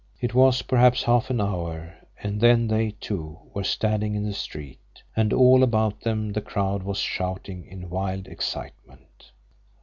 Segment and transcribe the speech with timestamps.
[0.19, 1.93] It was, perhaps, half an hour
[2.23, 4.79] and then they, too, were standing in the street,
[5.15, 9.29] and all about them the crowd was shouting in wild excitement.